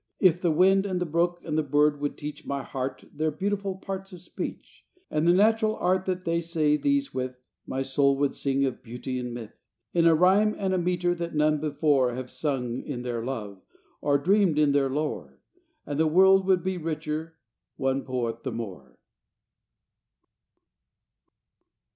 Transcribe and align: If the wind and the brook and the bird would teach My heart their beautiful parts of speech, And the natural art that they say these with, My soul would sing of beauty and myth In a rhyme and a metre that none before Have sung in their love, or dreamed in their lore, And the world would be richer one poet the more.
If 0.19 0.41
the 0.41 0.49
wind 0.49 0.87
and 0.87 0.99
the 0.99 1.05
brook 1.05 1.41
and 1.45 1.55
the 1.55 1.61
bird 1.61 2.01
would 2.01 2.17
teach 2.17 2.43
My 2.43 2.63
heart 2.63 3.03
their 3.13 3.29
beautiful 3.29 3.75
parts 3.75 4.11
of 4.11 4.19
speech, 4.21 4.83
And 5.11 5.27
the 5.27 5.31
natural 5.31 5.75
art 5.75 6.05
that 6.05 6.25
they 6.25 6.41
say 6.41 6.75
these 6.75 7.13
with, 7.13 7.37
My 7.67 7.83
soul 7.83 8.17
would 8.17 8.33
sing 8.33 8.65
of 8.65 8.81
beauty 8.81 9.19
and 9.19 9.31
myth 9.31 9.59
In 9.93 10.07
a 10.07 10.15
rhyme 10.15 10.55
and 10.57 10.73
a 10.73 10.79
metre 10.79 11.13
that 11.13 11.35
none 11.35 11.59
before 11.59 12.15
Have 12.15 12.31
sung 12.31 12.81
in 12.81 13.03
their 13.03 13.23
love, 13.23 13.61
or 14.01 14.17
dreamed 14.17 14.57
in 14.57 14.71
their 14.71 14.89
lore, 14.89 15.39
And 15.85 15.99
the 15.99 16.07
world 16.07 16.47
would 16.47 16.63
be 16.63 16.79
richer 16.79 17.35
one 17.77 18.03
poet 18.03 18.41
the 18.41 18.51
more. 18.51 18.97